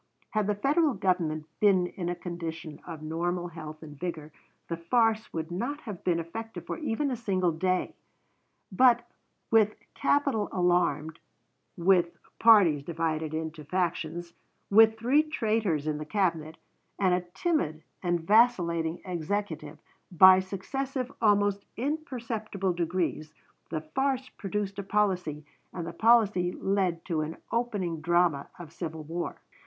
[0.31, 4.31] Had the Federal Government been in a condition of normal health and vigor,
[4.67, 7.93] the farce would not have been effective for even a single day;
[8.71, 9.07] but,
[9.51, 11.19] with capital alarmed,
[11.77, 14.33] with, parties divided into factions,
[14.71, 16.57] with three traitors in the Cabinet,
[16.97, 19.77] and a timid and vacillating Executive,
[20.11, 23.35] by successive, almost imperceptible, degrees,
[23.69, 29.03] the farce produced a policy and the policy led to an opening drama of civil
[29.03, 29.37] war.